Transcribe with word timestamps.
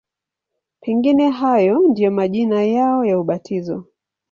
Pengine 0.81 1.29
hayo 1.29 1.79
ndiyo 1.79 2.11
majina 2.11 2.63
yao 2.63 3.05
ya 3.05 3.19
ubatizo. 3.19 3.85